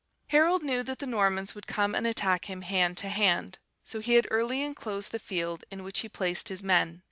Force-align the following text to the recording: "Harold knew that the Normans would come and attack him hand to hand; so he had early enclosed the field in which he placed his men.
"Harold 0.29 0.63
knew 0.63 0.81
that 0.81 0.97
the 0.97 1.05
Normans 1.05 1.53
would 1.53 1.67
come 1.67 1.93
and 1.93 2.07
attack 2.07 2.45
him 2.45 2.63
hand 2.63 2.97
to 2.97 3.07
hand; 3.07 3.59
so 3.83 3.99
he 3.99 4.13
had 4.15 4.27
early 4.31 4.63
enclosed 4.63 5.11
the 5.11 5.19
field 5.19 5.63
in 5.69 5.83
which 5.83 5.99
he 5.99 6.09
placed 6.09 6.49
his 6.49 6.63
men. 6.63 6.99